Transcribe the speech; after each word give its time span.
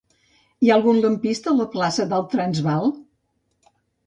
Hi 0.67 0.71
ha 0.71 0.77
algun 0.79 1.01
lampista 1.03 1.51
a 1.51 1.53
la 1.59 1.67
plaça 1.75 2.09
del 2.15 2.27
Transvaal? 2.33 2.91